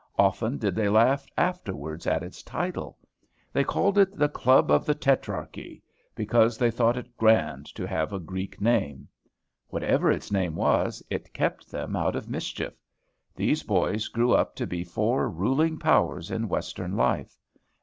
[0.17, 2.97] Often did they laugh afterwards at its title.
[3.53, 5.83] They called it the Club of the Tetrarchy,
[6.15, 9.07] because they thought it grand to have a Greek name.
[9.67, 12.73] Whatever its name was, it kept them out of mischief.
[13.35, 17.37] These boys grew up to be four ruling powers in Western life.